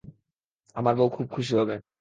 আমার 0.75 0.93
বউ 0.95 1.09
খুব 1.09 1.27
খুশি 1.31 1.53
হবে। 1.55 1.75